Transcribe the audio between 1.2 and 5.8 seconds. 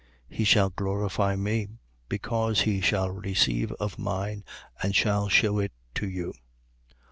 me: because he shall receive of mine and shall shew it